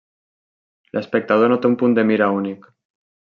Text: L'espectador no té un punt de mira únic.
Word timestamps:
L'espectador 0.97 1.51
no 1.53 1.59
té 1.65 1.71
un 1.73 1.75
punt 1.83 1.93
de 2.01 2.07
mira 2.13 2.31
únic. 2.39 2.67